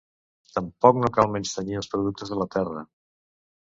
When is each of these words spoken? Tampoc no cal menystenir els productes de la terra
Tampoc 0.55 0.97
no 1.03 1.13
cal 1.19 1.31
menystenir 1.35 1.79
els 1.83 1.93
productes 1.95 2.35
de 2.37 2.43
la 2.43 2.53
terra 2.61 2.87